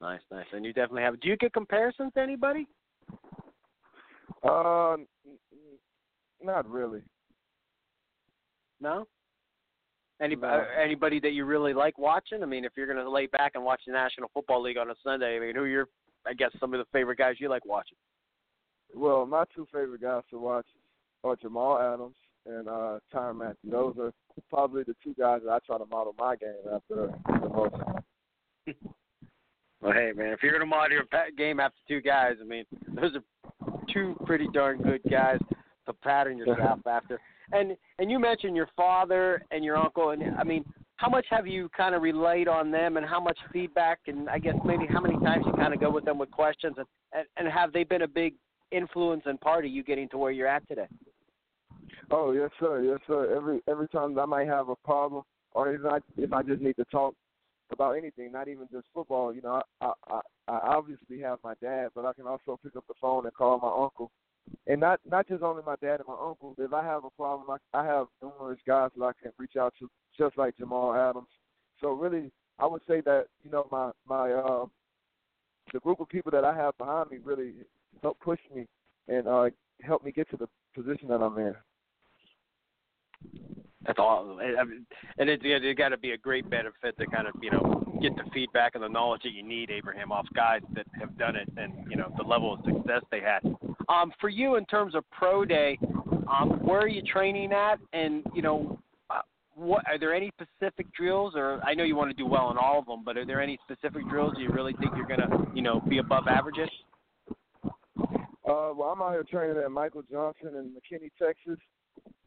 Nice, 0.00 0.20
nice. 0.30 0.46
And 0.52 0.64
you 0.64 0.72
definitely 0.72 1.02
have. 1.02 1.20
Do 1.20 1.28
you 1.28 1.36
get 1.36 1.52
comparisons 1.52 2.12
to 2.14 2.20
anybody? 2.20 2.66
Uh, 4.42 4.96
not 6.42 6.68
really. 6.68 7.00
No. 8.80 9.06
Anybody, 10.20 10.62
no. 10.62 10.82
anybody 10.82 11.20
that 11.20 11.30
you 11.30 11.44
really 11.44 11.72
like 11.72 11.98
watching? 11.98 12.42
I 12.42 12.46
mean, 12.46 12.64
if 12.64 12.72
you're 12.76 12.86
going 12.86 13.02
to 13.02 13.10
lay 13.10 13.26
back 13.26 13.52
and 13.54 13.64
watch 13.64 13.80
the 13.86 13.92
National 13.92 14.30
Football 14.34 14.62
League 14.62 14.76
on 14.76 14.90
a 14.90 14.94
Sunday, 15.02 15.36
I 15.36 15.40
mean, 15.40 15.54
who 15.54 15.62
are 15.62 15.68
your, 15.68 15.88
I 16.26 16.34
guess, 16.34 16.50
some 16.60 16.74
of 16.74 16.78
the 16.78 16.86
favorite 16.92 17.18
guys 17.18 17.36
you 17.38 17.48
like 17.48 17.64
watching? 17.64 17.96
Well, 18.94 19.26
my 19.26 19.44
two 19.54 19.66
favorite 19.72 20.02
guys 20.02 20.22
to 20.30 20.38
watch 20.38 20.66
are 21.24 21.36
Jamal 21.36 21.78
Adams 21.78 22.14
and 22.46 22.68
uh 22.68 22.98
Tyrann 23.12 23.36
Mathieu. 23.36 23.70
Those 23.70 23.94
are 23.98 24.12
probably 24.50 24.84
the 24.84 24.94
two 25.02 25.14
guys 25.18 25.40
that 25.44 25.52
I 25.52 25.58
try 25.66 25.78
to 25.78 25.86
model 25.86 26.14
my 26.18 26.36
game 26.36 26.54
after 26.72 27.12
the 27.26 27.48
most. 27.48 27.74
well, 29.80 29.92
hey 29.92 30.12
man, 30.14 30.32
if 30.32 30.42
you're 30.42 30.52
gonna 30.52 30.66
model 30.66 30.92
your 30.92 31.04
game 31.36 31.60
after 31.60 31.78
two 31.88 32.00
guys, 32.00 32.34
I 32.40 32.44
mean, 32.44 32.64
those 32.88 33.12
are 33.16 33.72
two 33.92 34.16
pretty 34.26 34.48
darn 34.52 34.80
good 34.82 35.00
guys 35.10 35.38
to 35.86 35.92
pattern 35.92 36.38
yourself 36.46 36.80
after. 36.86 37.20
And 37.52 37.76
and 37.98 38.10
you 38.10 38.18
mentioned 38.18 38.56
your 38.56 38.68
father 38.76 39.44
and 39.50 39.64
your 39.64 39.76
uncle, 39.76 40.10
and 40.10 40.22
I 40.36 40.44
mean, 40.44 40.64
how 40.96 41.08
much 41.08 41.26
have 41.30 41.46
you 41.46 41.68
kind 41.76 41.94
of 41.94 42.02
relayed 42.02 42.48
on 42.48 42.70
them, 42.70 42.96
and 42.96 43.04
how 43.04 43.20
much 43.20 43.38
feedback, 43.52 44.00
and 44.06 44.30
I 44.30 44.38
guess 44.38 44.54
maybe 44.64 44.86
how 44.86 45.00
many 45.00 45.18
times 45.18 45.44
you 45.46 45.52
kind 45.52 45.74
of 45.74 45.80
go 45.80 45.90
with 45.90 46.04
them 46.04 46.18
with 46.18 46.30
questions, 46.30 46.76
and 46.78 46.86
and, 47.12 47.26
and 47.36 47.48
have 47.48 47.72
they 47.72 47.84
been 47.84 48.02
a 48.02 48.08
big 48.08 48.34
influence 48.74 49.22
and 49.26 49.40
part 49.40 49.64
of 49.64 49.70
you 49.70 49.82
getting 49.82 50.08
to 50.10 50.18
where 50.18 50.32
you're 50.32 50.48
at 50.48 50.66
today? 50.68 50.88
Oh 52.10 52.32
yes, 52.32 52.50
sir. 52.60 52.82
Yes, 52.82 52.98
sir. 53.06 53.34
Every 53.34 53.60
every 53.68 53.88
time 53.88 54.18
I 54.18 54.26
might 54.26 54.48
have 54.48 54.68
a 54.68 54.76
problem, 54.76 55.22
or 55.52 55.72
if 55.72 55.84
I 55.84 55.98
if 56.16 56.32
I 56.32 56.42
just 56.42 56.60
need 56.60 56.76
to 56.76 56.84
talk 56.86 57.14
about 57.72 57.92
anything, 57.92 58.32
not 58.32 58.48
even 58.48 58.68
just 58.70 58.86
football, 58.92 59.34
you 59.34 59.42
know, 59.42 59.62
I 59.80 59.92
I, 60.08 60.20
I 60.48 60.58
obviously 60.64 61.20
have 61.20 61.38
my 61.42 61.54
dad, 61.62 61.88
but 61.94 62.04
I 62.04 62.12
can 62.12 62.26
also 62.26 62.58
pick 62.62 62.76
up 62.76 62.84
the 62.86 62.94
phone 63.00 63.24
and 63.24 63.34
call 63.34 63.58
my 63.58 63.84
uncle, 63.84 64.10
and 64.66 64.80
not 64.80 65.00
not 65.08 65.28
just 65.28 65.42
only 65.42 65.62
my 65.64 65.76
dad 65.80 66.00
and 66.00 66.08
my 66.08 66.16
uncle. 66.20 66.54
If 66.58 66.72
I 66.72 66.84
have 66.84 67.04
a 67.04 67.10
problem, 67.10 67.58
I, 67.72 67.78
I 67.78 67.84
have 67.84 68.06
numerous 68.22 68.60
guys 68.66 68.90
that 68.96 69.04
I 69.04 69.12
can 69.22 69.32
reach 69.38 69.56
out 69.58 69.74
to, 69.78 69.90
just 70.18 70.36
like 70.36 70.56
Jamal 70.56 70.94
Adams. 70.94 71.28
So 71.80 71.92
really, 71.92 72.30
I 72.58 72.66
would 72.66 72.82
say 72.86 73.00
that 73.02 73.26
you 73.42 73.50
know 73.50 73.66
my 73.72 73.90
my 74.06 74.32
uh, 74.32 74.66
the 75.72 75.80
group 75.80 76.00
of 76.00 76.08
people 76.08 76.30
that 76.32 76.44
I 76.44 76.54
have 76.54 76.76
behind 76.76 77.10
me 77.10 77.18
really 77.24 77.54
help 78.02 78.18
push 78.20 78.40
me 78.54 78.66
and 79.08 79.26
uh, 79.26 79.50
help 79.82 80.04
me 80.04 80.12
get 80.12 80.30
to 80.30 80.36
the 80.36 80.48
position 80.74 81.08
that 81.08 81.20
I'm 81.22 81.38
in. 81.38 81.54
That's 83.86 83.98
all, 83.98 84.38
and 84.40 85.28
it's, 85.28 85.42
it 85.44 85.76
got 85.76 85.90
to 85.90 85.98
be 85.98 86.12
a 86.12 86.16
great 86.16 86.48
benefit 86.48 86.96
to 86.98 87.06
kind 87.06 87.28
of 87.28 87.34
you 87.42 87.50
know 87.50 87.84
get 88.00 88.16
the 88.16 88.22
feedback 88.32 88.74
and 88.74 88.82
the 88.82 88.88
knowledge 88.88 89.22
that 89.24 89.32
you 89.32 89.42
need, 89.42 89.70
Abraham, 89.70 90.10
off 90.10 90.26
guys 90.34 90.62
that 90.74 90.86
have 90.98 91.16
done 91.18 91.36
it 91.36 91.50
and 91.58 91.72
you 91.90 91.96
know 91.96 92.10
the 92.16 92.22
level 92.22 92.54
of 92.54 92.60
success 92.64 93.02
they 93.10 93.20
had. 93.20 93.40
Um, 93.90 94.10
for 94.20 94.30
you, 94.30 94.56
in 94.56 94.64
terms 94.66 94.94
of 94.94 95.04
pro 95.10 95.44
day, 95.44 95.78
um, 96.32 96.60
where 96.62 96.80
are 96.80 96.88
you 96.88 97.02
training 97.02 97.52
at, 97.52 97.78
and 97.92 98.24
you 98.34 98.40
know 98.40 98.78
uh, 99.10 99.20
what 99.54 99.86
are 99.86 99.98
there 99.98 100.14
any 100.14 100.30
specific 100.40 100.86
drills 100.94 101.34
or 101.36 101.60
I 101.62 101.74
know 101.74 101.84
you 101.84 101.94
want 101.94 102.10
to 102.10 102.16
do 102.16 102.26
well 102.26 102.50
in 102.50 102.56
all 102.56 102.78
of 102.78 102.86
them, 102.86 103.02
but 103.04 103.18
are 103.18 103.26
there 103.26 103.42
any 103.42 103.58
specific 103.64 104.08
drills 104.08 104.32
you 104.38 104.48
really 104.48 104.72
think 104.80 104.92
you're 104.96 105.06
gonna, 105.06 105.46
you 105.54 105.62
know, 105.62 105.80
be 105.88 105.98
above 105.98 106.26
average 106.26 106.56
Uh, 108.46 108.72
well, 108.76 108.90
I'm 108.90 109.00
out 109.00 109.12
here 109.12 109.24
training 109.24 109.62
at 109.62 109.70
Michael 109.70 110.02
Johnson 110.10 110.48
in 110.54 110.72
McKinney, 110.74 111.10
Texas, 111.18 111.58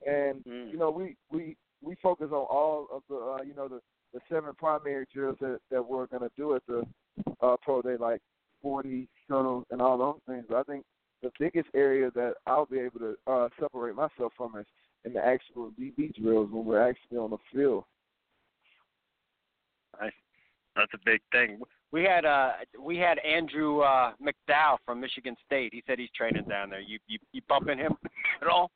and 0.05 0.43
Mm. 0.45 0.71
you 0.71 0.77
know 0.77 0.89
we 0.89 1.15
we 1.29 1.55
we 1.81 1.95
focus 1.95 2.27
on 2.31 2.45
all 2.49 2.87
of 2.91 3.03
the 3.09 3.15
uh, 3.15 3.41
you 3.43 3.53
know 3.53 3.67
the 3.67 3.81
the 4.13 4.19
seven 4.29 4.53
primary 4.55 5.05
drills 5.13 5.37
that 5.41 5.59
that 5.69 5.85
we're 5.85 6.07
gonna 6.07 6.31
do 6.35 6.55
at 6.55 6.65
the 6.65 6.87
uh, 7.41 7.55
pro 7.61 7.81
day, 7.81 7.97
like 7.97 8.21
40 8.61 9.07
shuttle 9.27 9.65
and 9.69 9.81
all 9.81 9.97
those 9.97 10.19
things. 10.27 10.45
But 10.49 10.57
I 10.57 10.63
think 10.63 10.85
the 11.21 11.31
biggest 11.39 11.69
area 11.75 12.09
that 12.11 12.35
I'll 12.45 12.65
be 12.65 12.79
able 12.79 12.99
to 12.99 13.15
uh, 13.27 13.49
separate 13.59 13.95
myself 13.95 14.33
from 14.35 14.57
is 14.57 14.65
in 15.05 15.13
the 15.13 15.23
actual 15.23 15.71
DB 15.79 16.13
drills 16.15 16.49
when 16.51 16.65
we're 16.65 16.81
actually 16.89 17.17
on 17.17 17.31
the 17.31 17.37
field. 17.53 17.85
Nice. 19.99 20.11
That's 20.75 20.93
a 20.93 20.99
big 21.05 21.21
thing. 21.31 21.59
We 21.91 22.03
had 22.03 22.25
uh 22.25 22.51
we 22.79 22.97
had 22.97 23.17
Andrew 23.19 23.79
uh 23.81 24.11
McDowell 24.21 24.77
from 24.85 24.99
Michigan 24.99 25.35
State. 25.45 25.73
He 25.73 25.83
said 25.87 25.99
he's 25.99 26.09
training 26.15 26.45
down 26.49 26.69
there. 26.69 26.81
You 26.81 26.99
you 27.07 27.17
you 27.31 27.41
bumping 27.47 27.77
him 27.77 27.95
at 28.41 28.47
all? 28.47 28.71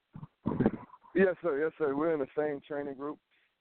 Yes, 1.13 1.35
sir. 1.41 1.59
Yes, 1.59 1.71
sir. 1.77 1.95
We're 1.95 2.13
in 2.13 2.19
the 2.19 2.27
same 2.37 2.61
training 2.65 2.95
group, 2.95 3.17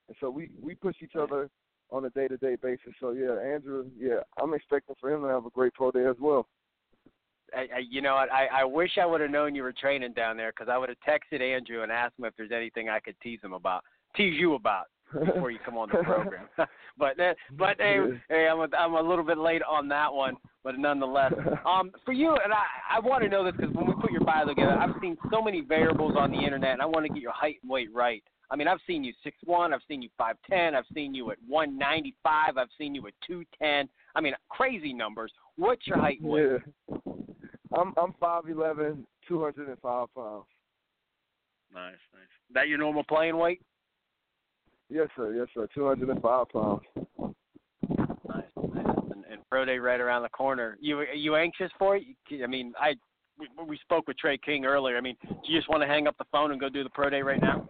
and 0.07 0.15
so 0.19 0.29
we 0.29 0.49
we 0.61 0.75
push 0.75 0.95
each 1.01 1.15
other 1.15 1.49
on 1.91 2.05
a 2.05 2.09
day 2.11 2.27
to 2.27 2.37
day 2.37 2.55
basis. 2.55 2.93
So 2.99 3.11
yeah, 3.11 3.37
Andrew. 3.53 3.85
Yeah, 3.97 4.21
I'm 4.41 4.53
expecting 4.53 4.95
for 4.99 5.11
him 5.11 5.21
to 5.21 5.27
have 5.27 5.45
a 5.45 5.49
great 5.49 5.73
pro 5.73 5.91
day 5.91 6.05
as 6.05 6.15
well. 6.19 6.47
I, 7.53 7.59
I, 7.59 7.79
you 7.89 8.01
know? 8.01 8.15
I, 8.15 8.47
I 8.53 8.63
wish 8.63 8.91
I 8.97 9.05
would 9.05 9.19
have 9.19 9.29
known 9.29 9.55
you 9.55 9.63
were 9.63 9.73
training 9.73 10.13
down 10.13 10.37
there 10.37 10.53
because 10.55 10.71
I 10.71 10.77
would 10.77 10.87
have 10.87 10.97
texted 11.05 11.41
Andrew 11.41 11.83
and 11.83 11.91
asked 11.91 12.17
him 12.17 12.23
if 12.23 12.33
there's 12.37 12.51
anything 12.53 12.87
I 12.87 13.01
could 13.01 13.15
tease 13.21 13.39
him 13.43 13.51
about, 13.51 13.83
tease 14.15 14.39
you 14.39 14.53
about 14.53 14.85
before 15.13 15.51
you 15.51 15.59
come 15.63 15.77
on 15.77 15.89
the 15.89 16.03
program. 16.03 16.47
but 16.97 17.17
but 17.57 17.77
hey, 17.79 17.99
hey, 18.29 18.47
I'm 18.47 18.59
a, 18.59 18.67
I'm 18.77 18.93
a 18.93 19.01
little 19.01 19.25
bit 19.25 19.37
late 19.37 19.61
on 19.63 19.87
that 19.89 20.13
one, 20.13 20.35
but 20.63 20.77
nonetheless, 20.77 21.33
um, 21.65 21.91
for 22.05 22.13
you 22.13 22.31
and 22.31 22.53
I, 22.53 22.97
I 22.97 22.99
want 22.99 23.23
to 23.23 23.29
know 23.29 23.43
this 23.43 23.53
because 23.57 23.73
when 23.73 23.87
we 23.87 23.93
put 24.01 24.11
your 24.11 24.23
bio 24.23 24.45
together, 24.45 24.73
I've 24.73 24.95
seen 25.01 25.17
so 25.31 25.41
many 25.41 25.61
variables 25.61 26.15
on 26.17 26.31
the 26.31 26.37
internet, 26.37 26.71
and 26.71 26.81
I 26.81 26.85
want 26.85 27.05
to 27.05 27.13
get 27.13 27.21
your 27.21 27.33
height 27.33 27.57
and 27.61 27.71
weight 27.71 27.89
right. 27.93 28.23
I 28.49 28.57
mean, 28.57 28.67
I've 28.67 28.79
seen 28.85 29.03
you 29.03 29.13
six 29.23 29.37
one, 29.45 29.73
I've 29.73 29.81
seen 29.87 30.01
you 30.01 30.09
five 30.17 30.35
ten, 30.49 30.75
I've 30.75 30.85
seen 30.93 31.13
you 31.13 31.31
at 31.31 31.37
one 31.47 31.77
ninety 31.77 32.15
five, 32.21 32.57
I've 32.57 32.69
seen 32.77 32.93
you 32.93 33.07
at 33.07 33.13
two 33.25 33.43
ten. 33.59 33.87
I 34.15 34.21
mean, 34.21 34.33
crazy 34.49 34.93
numbers. 34.93 35.31
What's 35.55 35.87
your 35.87 35.97
height 35.97 36.19
and 36.19 36.29
weight? 36.29 36.45
Yeah. 36.89 36.97
I'm 37.77 37.93
I'm 37.97 38.13
five 38.19 38.43
eleven, 38.49 39.05
two 39.27 39.41
hundred 39.41 39.69
and 39.69 39.79
five 39.79 40.07
pounds. 40.15 40.45
Nice, 41.73 41.93
nice. 42.13 42.23
That 42.53 42.67
your 42.67 42.77
normal 42.77 43.03
playing 43.03 43.37
weight? 43.37 43.61
Yes, 44.91 45.07
sir. 45.15 45.33
Yes, 45.33 45.47
sir. 45.53 45.67
Two 45.73 45.87
hundred 45.87 46.09
and 46.09 46.21
five 46.21 46.47
pounds. 46.49 46.81
Nice, 47.87 48.43
nice. 48.75 48.85
And, 49.11 49.23
and 49.31 49.49
pro 49.49 49.63
day 49.63 49.77
right 49.77 50.01
around 50.01 50.23
the 50.23 50.29
corner. 50.29 50.77
You 50.81 50.99
are 50.99 51.13
you 51.13 51.35
anxious 51.37 51.71
for 51.79 51.95
it? 51.95 52.03
I 52.43 52.47
mean, 52.47 52.73
I 52.77 52.95
we, 53.39 53.47
we 53.65 53.77
spoke 53.77 54.07
with 54.07 54.17
Trey 54.17 54.37
King 54.37 54.65
earlier. 54.65 54.97
I 54.97 55.01
mean, 55.01 55.15
do 55.23 55.35
you 55.45 55.57
just 55.57 55.69
want 55.69 55.81
to 55.81 55.87
hang 55.87 56.07
up 56.07 56.17
the 56.17 56.25
phone 56.29 56.51
and 56.51 56.59
go 56.59 56.67
do 56.67 56.83
the 56.83 56.89
pro 56.89 57.09
day 57.09 57.21
right 57.21 57.41
now? 57.41 57.67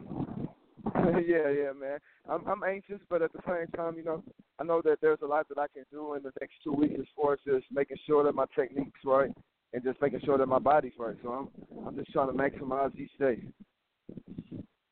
yeah, 0.95 1.49
yeah, 1.49 1.71
man. 1.79 1.99
I'm 2.27 2.45
I'm 2.47 2.63
anxious, 2.63 2.99
but 3.07 3.21
at 3.21 3.31
the 3.33 3.39
same 3.45 3.67
time, 3.77 3.97
you 3.97 4.03
know, 4.03 4.23
I 4.59 4.63
know 4.63 4.81
that 4.83 4.97
there's 4.99 5.21
a 5.21 5.27
lot 5.27 5.47
that 5.49 5.59
I 5.59 5.67
can 5.67 5.83
do 5.91 6.15
in 6.15 6.23
the 6.23 6.31
next 6.41 6.55
two 6.63 6.73
weeks 6.73 6.95
as 6.99 7.05
far 7.15 7.33
as 7.33 7.39
just 7.45 7.65
making 7.71 7.97
sure 8.07 8.23
that 8.23 8.33
my 8.33 8.45
technique's 8.55 8.99
right 9.05 9.29
and 9.73 9.83
just 9.83 10.01
making 10.01 10.21
sure 10.25 10.39
that 10.39 10.47
my 10.47 10.59
body's 10.59 10.93
right. 10.97 11.15
So 11.21 11.29
I'm 11.29 11.85
I'm 11.85 11.95
just 11.95 12.11
trying 12.11 12.27
to 12.29 12.33
maximize 12.33 12.95
each 12.97 13.15
day. 13.19 13.43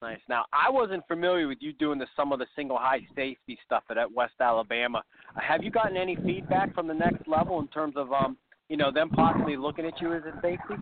Nice. 0.01 0.19
Now, 0.29 0.45
I 0.53 0.69
wasn't 0.69 1.05
familiar 1.07 1.47
with 1.47 1.57
you 1.59 1.73
doing 1.73 1.99
the, 1.99 2.07
some 2.15 2.31
of 2.31 2.39
the 2.39 2.45
single 2.55 2.77
high 2.77 3.01
safety 3.15 3.57
stuff 3.65 3.83
at, 3.89 3.97
at 3.97 4.09
West 4.11 4.35
Alabama. 4.39 5.03
Uh, 5.35 5.41
have 5.41 5.61
you 5.61 5.71
gotten 5.71 5.97
any 5.97 6.15
feedback 6.15 6.73
from 6.73 6.87
the 6.87 6.93
next 6.93 7.27
level 7.27 7.59
in 7.59 7.67
terms 7.67 7.95
of 7.97 8.13
um, 8.13 8.37
you 8.69 8.77
know, 8.77 8.91
them 8.91 9.09
possibly 9.09 9.57
looking 9.57 9.85
at 9.85 9.99
you 9.99 10.13
as 10.13 10.21
a 10.23 10.39
safety? 10.41 10.75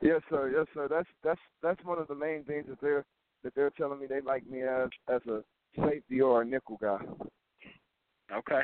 Yes, 0.00 0.20
sir. 0.28 0.50
Yes, 0.54 0.66
sir. 0.74 0.88
That's 0.90 1.08
that's 1.22 1.40
that's 1.62 1.82
one 1.84 1.98
of 1.98 2.08
the 2.08 2.14
main 2.14 2.42
things 2.44 2.66
that 2.68 2.80
they're 2.80 3.04
that 3.44 3.54
they're 3.54 3.70
telling 3.70 4.00
me 4.00 4.06
they 4.06 4.20
like 4.20 4.48
me 4.50 4.62
as 4.62 4.88
as 5.08 5.20
a 5.28 5.42
safety 5.86 6.20
or 6.20 6.42
a 6.42 6.44
nickel 6.44 6.78
guy. 6.80 6.98
Okay. 8.34 8.62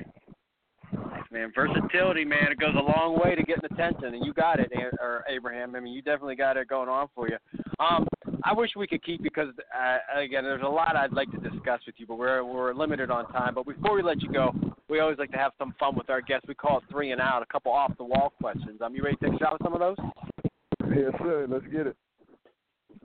Man. 1.34 1.50
Versatility, 1.52 2.24
man. 2.24 2.52
It 2.52 2.60
goes 2.60 2.76
a 2.76 2.78
long 2.78 3.18
way 3.20 3.34
to 3.34 3.42
getting 3.42 3.64
attention, 3.64 4.14
and 4.14 4.24
you 4.24 4.32
got 4.32 4.60
it, 4.60 4.70
or 5.00 5.24
Abraham. 5.28 5.74
I 5.74 5.80
mean, 5.80 5.92
you 5.92 6.00
definitely 6.00 6.36
got 6.36 6.56
it 6.56 6.68
going 6.68 6.88
on 6.88 7.08
for 7.12 7.28
you. 7.28 7.36
Um, 7.80 8.06
I 8.44 8.52
wish 8.52 8.70
we 8.76 8.86
could 8.86 9.02
keep 9.02 9.20
because 9.20 9.48
uh, 9.76 10.20
again, 10.20 10.44
there's 10.44 10.62
a 10.62 10.68
lot 10.68 10.94
I'd 10.94 11.12
like 11.12 11.28
to 11.32 11.38
discuss 11.38 11.80
with 11.86 11.96
you, 11.98 12.06
but 12.06 12.18
we're 12.18 12.44
we're 12.44 12.72
limited 12.72 13.10
on 13.10 13.26
time. 13.32 13.52
But 13.56 13.66
before 13.66 13.96
we 13.96 14.02
let 14.02 14.22
you 14.22 14.30
go, 14.32 14.52
we 14.88 15.00
always 15.00 15.18
like 15.18 15.32
to 15.32 15.36
have 15.36 15.50
some 15.58 15.74
fun 15.80 15.96
with 15.96 16.08
our 16.08 16.20
guests. 16.20 16.46
We 16.46 16.54
call 16.54 16.78
it 16.78 16.84
three 16.88 17.10
and 17.10 17.20
out, 17.20 17.42
a 17.42 17.46
couple 17.46 17.72
off 17.72 17.90
the 17.98 18.04
wall 18.04 18.32
questions. 18.40 18.80
Um, 18.80 18.94
you 18.94 19.02
ready 19.02 19.16
to 19.16 19.24
take 19.24 19.34
a 19.34 19.38
shot 19.38 19.54
with 19.54 19.62
some 19.64 19.72
of 19.72 19.80
those? 19.80 19.96
Yes, 20.88 21.12
sir. 21.18 21.48
Let's 21.50 21.66
get 21.66 21.88
it. 21.88 21.96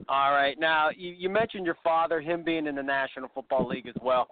All 0.07 0.31
right. 0.31 0.55
Now, 0.59 0.89
you, 0.95 1.15
you 1.17 1.29
mentioned 1.29 1.65
your 1.65 1.77
father, 1.83 2.21
him 2.21 2.43
being 2.43 2.67
in 2.67 2.75
the 2.75 2.83
National 2.83 3.29
Football 3.33 3.67
League 3.67 3.87
as 3.87 3.95
well. 4.03 4.27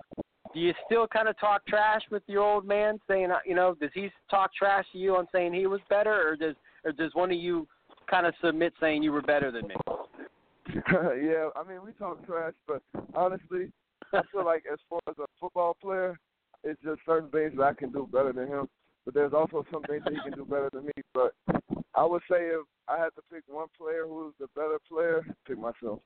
Do 0.57 0.63
you 0.63 0.73
still 0.87 1.05
kind 1.05 1.27
of 1.27 1.39
talk 1.39 1.63
trash 1.67 2.01
with 2.09 2.23
your 2.25 2.41
old 2.41 2.65
man, 2.65 2.99
saying, 3.07 3.29
you 3.45 3.53
know, 3.53 3.75
does 3.79 3.91
he 3.93 4.09
talk 4.27 4.49
trash 4.55 4.85
to 4.91 4.97
you 4.97 5.15
on 5.15 5.27
saying 5.31 5.53
he 5.53 5.67
was 5.67 5.81
better, 5.87 6.29
or 6.29 6.35
does, 6.35 6.55
or 6.83 6.91
does 6.93 7.13
one 7.13 7.29
of 7.29 7.37
you 7.37 7.67
kind 8.09 8.25
of 8.25 8.33
submit 8.43 8.73
saying 8.81 9.03
you 9.03 9.11
were 9.11 9.21
better 9.21 9.51
than 9.51 9.67
me? 9.67 9.75
yeah, 10.75 11.49
I 11.55 11.63
mean 11.69 11.85
we 11.85 11.91
talk 11.99 12.25
trash, 12.25 12.53
but 12.67 12.81
honestly, 13.13 13.71
I 14.11 14.21
feel 14.31 14.45
like 14.45 14.63
as 14.73 14.79
far 14.89 14.99
as 15.07 15.19
a 15.19 15.27
football 15.39 15.77
player, 15.79 16.19
it's 16.63 16.81
just 16.81 17.01
certain 17.05 17.29
things 17.29 17.53
that 17.57 17.63
I 17.63 17.73
can 17.73 17.91
do 17.91 18.09
better 18.11 18.33
than 18.33 18.47
him. 18.47 18.67
But 19.05 19.13
there's 19.13 19.33
also 19.33 19.63
some 19.71 19.83
things 19.83 20.01
that 20.05 20.13
he 20.13 20.19
can 20.27 20.39
do 20.39 20.43
better 20.43 20.71
than 20.73 20.85
me. 20.85 20.91
But 21.13 21.35
I 21.93 22.03
would 22.03 22.23
say 22.23 22.47
if 22.47 22.65
I 22.87 22.97
had 22.97 23.09
to 23.09 23.21
pick 23.31 23.43
one 23.47 23.67
player 23.79 24.07
who's 24.07 24.33
the 24.39 24.47
better 24.55 24.79
player, 24.89 25.23
pick 25.47 25.59
myself. 25.59 25.99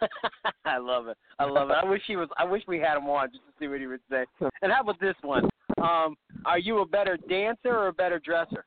I 0.64 0.78
love 0.78 1.08
it. 1.08 1.16
I 1.38 1.44
love 1.44 1.70
it. 1.70 1.76
I 1.82 1.84
wish 1.88 2.02
he 2.06 2.16
was. 2.16 2.28
I 2.38 2.44
wish 2.44 2.62
we 2.66 2.78
had 2.78 2.96
him 2.96 3.08
on 3.08 3.28
just 3.30 3.44
to 3.44 3.52
see 3.58 3.68
what 3.68 3.80
he 3.80 3.86
would 3.86 4.00
say. 4.10 4.24
And 4.62 4.72
how 4.72 4.82
about 4.82 5.00
this 5.00 5.14
one? 5.22 5.44
Um, 5.82 6.16
are 6.44 6.58
you 6.58 6.80
a 6.80 6.86
better 6.86 7.16
dancer 7.28 7.70
or 7.70 7.88
a 7.88 7.92
better 7.92 8.18
dresser? 8.18 8.64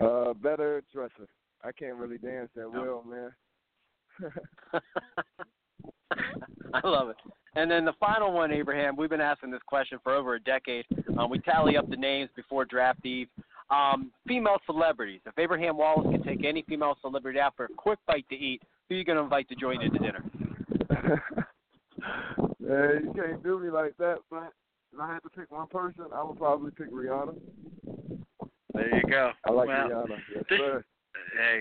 Uh, 0.00 0.32
better 0.34 0.82
dresser. 0.92 1.28
I 1.62 1.72
can't 1.72 1.96
really 1.96 2.18
dance 2.18 2.48
that 2.56 2.72
No. 2.72 3.02
well, 3.02 3.04
man. 3.06 3.32
I 6.74 6.86
love 6.86 7.10
it. 7.10 7.16
And 7.56 7.70
then 7.70 7.84
the 7.84 7.92
final 8.00 8.32
one, 8.32 8.52
Abraham. 8.52 8.96
We've 8.96 9.10
been 9.10 9.20
asking 9.20 9.50
this 9.50 9.60
question 9.66 9.98
for 10.02 10.14
over 10.14 10.34
a 10.34 10.40
decade. 10.40 10.84
Um, 11.18 11.30
we 11.30 11.38
tally 11.40 11.76
up 11.76 11.88
the 11.90 11.96
names 11.96 12.30
before 12.36 12.64
draft 12.64 13.04
eve. 13.04 13.28
Um, 13.70 14.10
female 14.26 14.58
celebrities. 14.66 15.20
If 15.26 15.38
Abraham 15.38 15.76
Wallace 15.76 16.06
could 16.10 16.24
take 16.24 16.44
any 16.44 16.62
female 16.62 16.96
celebrity 17.00 17.38
out 17.38 17.54
for 17.56 17.66
a 17.66 17.68
quick 17.76 17.98
bite 18.06 18.28
to 18.30 18.36
eat, 18.36 18.62
who 18.90 18.96
are 18.96 18.98
you 18.98 19.04
going 19.04 19.16
to 19.16 19.22
invite 19.22 19.48
to 19.48 19.54
join 19.54 19.80
you 19.80 19.88
to 19.88 19.98
dinner? 19.98 20.24
man, 22.60 23.04
you 23.04 23.12
can't 23.14 23.42
do 23.42 23.60
me 23.60 23.70
like 23.70 23.96
that. 23.98 24.16
But 24.28 24.52
if 24.92 24.98
I 25.00 25.12
had 25.14 25.20
to 25.22 25.28
pick 25.30 25.50
one 25.52 25.68
person, 25.68 26.06
I 26.12 26.24
would 26.24 26.36
probably 26.36 26.72
pick 26.72 26.92
Rihanna. 26.92 27.36
There 28.74 28.96
you 28.96 29.02
go. 29.08 29.30
I 29.48 29.52
like 29.52 29.68
Well, 29.68 29.88
Rihanna. 29.88 30.16
Yes, 30.34 30.44
this- 30.50 30.58
sir. 30.58 30.84
Hey, 31.36 31.60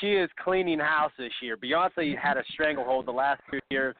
she 0.00 0.12
is 0.12 0.28
cleaning 0.44 0.78
house 0.78 1.12
this 1.18 1.32
year. 1.40 1.56
Beyonce 1.56 2.16
had 2.18 2.36
a 2.36 2.42
stranglehold 2.52 3.06
the 3.06 3.12
last 3.12 3.40
two 3.50 3.60
years, 3.70 3.94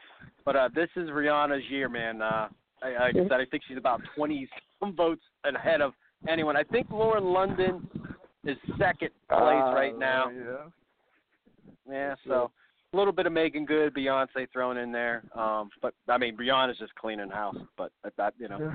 but 0.44 0.54
uh, 0.56 0.68
this 0.74 0.88
is 0.96 1.08
Rihanna's 1.08 1.64
year, 1.70 1.88
man. 1.88 2.20
Uh, 2.20 2.48
I, 2.82 2.90
like 2.98 3.16
I 3.16 3.22
said, 3.28 3.32
I 3.32 3.46
think 3.50 3.62
she's 3.66 3.78
about 3.78 4.02
20 4.14 4.46
some 4.80 4.94
votes 4.94 5.22
ahead 5.44 5.80
of 5.80 5.92
anyone. 6.28 6.56
I 6.56 6.64
think 6.64 6.90
Lauren 6.90 7.24
London 7.24 7.88
is 8.44 8.56
second 8.78 9.10
place 9.28 9.62
Ah, 9.62 9.72
right 9.72 9.96
now. 9.98 10.30
Yeah. 10.30 10.68
Yeah, 11.90 12.14
so 12.26 12.50
a 12.92 12.96
little 12.96 13.12
bit 13.12 13.26
of 13.26 13.32
Meagan 13.32 13.64
Good, 13.64 13.94
Beyonce 13.94 14.46
thrown 14.52 14.76
in 14.76 14.92
there. 14.92 15.24
Um, 15.36 15.70
but 15.80 15.94
I 16.08 16.18
mean, 16.18 16.36
Rihanna's 16.36 16.78
just 16.78 16.94
cleaning 16.94 17.30
house. 17.30 17.56
But 17.76 17.90
that, 18.16 18.34
you 18.38 18.48
know, 18.48 18.72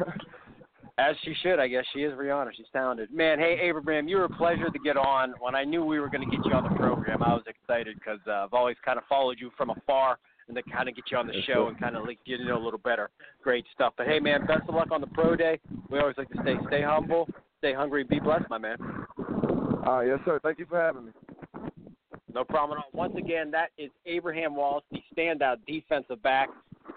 as 0.97 1.15
she 1.23 1.33
should, 1.41 1.59
I 1.59 1.67
guess 1.67 1.85
she 1.93 1.99
is 2.03 2.13
Rihanna. 2.13 2.49
She's 2.55 2.65
talented. 2.73 3.11
Man, 3.13 3.39
hey 3.39 3.59
Abraham, 3.61 4.07
you 4.07 4.17
were 4.17 4.25
a 4.25 4.29
pleasure 4.29 4.69
to 4.69 4.79
get 4.79 4.97
on. 4.97 5.33
When 5.39 5.55
I 5.55 5.63
knew 5.63 5.85
we 5.85 5.99
were 5.99 6.09
going 6.09 6.29
to 6.29 6.35
get 6.35 6.45
you 6.45 6.53
on 6.53 6.63
the 6.63 6.75
program, 6.77 7.21
I 7.23 7.33
was 7.33 7.43
excited 7.47 7.95
because 7.99 8.19
uh, 8.27 8.43
I've 8.45 8.53
always 8.53 8.77
kind 8.83 8.97
of 8.97 9.03
followed 9.07 9.37
you 9.39 9.51
from 9.55 9.69
afar 9.69 10.17
and 10.47 10.55
to 10.55 10.63
kind 10.63 10.87
of 10.89 10.95
get 10.95 11.05
you 11.11 11.17
on 11.17 11.27
the 11.27 11.33
Yes, 11.35 11.43
show 11.45 11.65
sir. 11.65 11.69
and 11.69 11.79
kind 11.79 11.95
of 11.95 12.05
like 12.05 12.17
get 12.25 12.37
to 12.37 12.45
know 12.45 12.57
a 12.57 12.63
little 12.63 12.79
better. 12.79 13.09
Great 13.43 13.65
stuff. 13.73 13.93
But 13.97 14.07
hey, 14.07 14.19
man, 14.19 14.45
best 14.47 14.67
of 14.67 14.75
luck 14.75 14.87
on 14.91 15.01
the 15.01 15.07
pro 15.07 15.35
day. 15.35 15.59
We 15.89 15.99
always 15.99 16.17
like 16.17 16.29
to 16.31 16.41
stay 16.41 16.55
stay 16.67 16.81
humble, 16.83 17.27
stay 17.59 17.73
hungry, 17.73 18.03
be 18.03 18.19
blessed, 18.19 18.45
my 18.49 18.57
man. 18.57 18.77
Ah, 19.85 20.01
yes, 20.01 20.19
sir. 20.25 20.39
Thank 20.41 20.59
you 20.59 20.65
for 20.65 20.79
having 20.79 21.05
me. 21.05 21.11
No 22.37 22.43
problem 22.43 22.77
at 22.77 22.83
all. 22.83 22.91
Once 22.93 23.15
again, 23.17 23.49
that 23.49 23.71
is 23.79 23.89
Abraham 24.05 24.55
Wallace, 24.55 24.83
the 24.91 25.01
standout 25.11 25.57
defensive 25.65 26.21
back. 26.21 26.49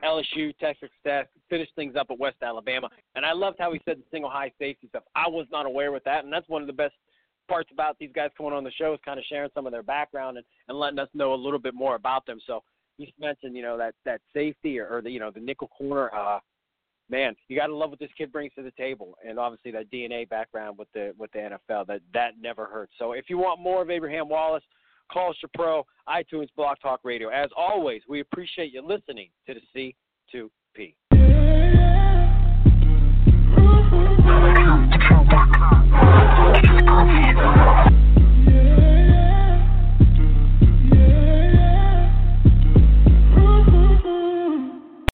LSU, 0.05 0.55
Texas 0.59 0.91
Tech, 1.03 1.31
finished 1.49 1.73
things 1.75 1.97
up 1.97 2.09
at 2.11 2.19
West 2.19 2.37
Alabama. 2.43 2.91
And 3.15 3.25
I 3.25 3.33
loved 3.33 3.57
how 3.59 3.73
he 3.73 3.81
said 3.87 3.97
the 3.97 4.05
single 4.11 4.29
high 4.29 4.53
safety 4.59 4.87
stuff. 4.89 5.05
I 5.15 5.29
was 5.29 5.47
not 5.51 5.65
aware 5.65 5.93
with 5.93 6.05
that, 6.05 6.25
and 6.25 6.33
that's 6.33 6.47
one 6.51 6.61
of 6.61 6.67
the 6.67 6.75
best 6.75 6.93
parts 7.49 7.71
about 7.73 7.99
these 7.99 8.11
guys 8.15 8.29
coming 8.37 8.53
on 8.53 8.65
the 8.65 8.71
show 8.73 8.93
is 8.93 9.01
kind 9.03 9.19
of 9.19 9.25
sharing 9.31 9.49
some 9.55 9.65
of 9.65 9.73
their 9.73 9.83
background 9.83 10.37
and, 10.37 10.45
and 10.69 10.79
letting 10.79 10.99
us 10.99 11.09
know 11.15 11.33
a 11.33 11.35
little 11.35 11.59
bit 11.59 11.73
more 11.75 11.95
about 11.95 12.27
them. 12.27 12.39
So 12.47 12.63
you 12.99 13.07
mentioned, 13.19 13.57
you 13.57 13.63
know, 13.63 13.79
that 13.79 13.95
that 14.05 14.21
safety 14.35 14.79
or, 14.79 14.89
or 14.89 15.01
the 15.01 15.11
you 15.11 15.21
know 15.21 15.31
the 15.31 15.41
nickel 15.41 15.69
corner. 15.69 16.15
Uh, 16.15 16.41
man, 17.09 17.35
you 17.49 17.57
got 17.57 17.69
to 17.69 17.75
love 17.75 17.89
what 17.89 17.99
this 17.99 18.11
kid 18.17 18.31
brings 18.31 18.53
to 18.57 18.63
the 18.63 18.73
table, 18.73 19.15
and 19.27 19.39
obviously 19.39 19.71
that 19.71 19.91
DNA 19.91 20.29
background 20.29 20.77
with 20.77 20.89
the 20.93 21.15
with 21.19 21.33
the 21.33 21.39
NFL 21.71 21.87
that 21.87 22.03
that 22.13 22.33
never 22.39 22.67
hurts. 22.67 22.93
So 22.99 23.13
if 23.13 23.31
you 23.31 23.39
want 23.39 23.59
more 23.59 23.81
of 23.81 23.91
Abraham 23.91 24.29
Wallace, 24.29 24.63
call 25.13 25.35
Pro, 25.55 25.85
iTunes, 26.09 26.49
Blog 26.57 26.77
Talk 26.83 27.01
Radio. 27.05 27.29
As 27.29 27.51
always, 27.57 28.03
we 28.09 28.21
appreciate 28.21 28.73
you 28.73 28.83
listening 28.83 29.29
to 29.47 29.55
the 29.55 29.61
C2P. 30.35 30.95